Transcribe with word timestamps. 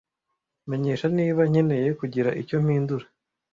Menyesha 0.69 1.07
niba 1.17 1.41
nkeneye 1.49 1.89
kugira 1.99 2.29
icyo 2.41 2.57
mpindura. 2.63 3.05